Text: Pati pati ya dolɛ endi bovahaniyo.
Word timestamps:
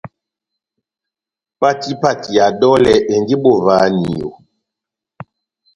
Pati 1.59 1.91
pati 2.01 2.29
ya 2.37 2.45
dolɛ 2.59 2.93
endi 3.13 3.35
bovahaniyo. 3.43 4.29